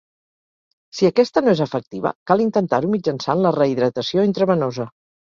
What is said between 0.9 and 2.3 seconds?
Si aquesta no és efectiva,